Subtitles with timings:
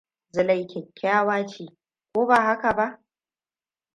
[0.33, 1.65] Zulai kyakkyawa ce,
[2.13, 2.85] ko ba haka ba?